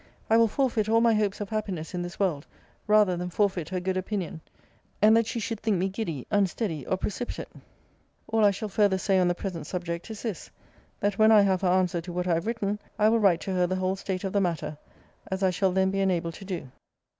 [0.31, 2.47] I will forfeit all my hopes of happiness in this world,
[2.87, 4.41] rather than forfeit her good opinion,
[4.99, 7.49] and that she should think me giddy, unsteady, or precipitate.
[8.27, 10.49] All I shall further say on the present subject is this,
[11.01, 13.51] that when I have her answer to what I have written, I will write to
[13.53, 14.75] her the whole state of the matter,
[15.29, 16.71] as I shall then be enabled to do.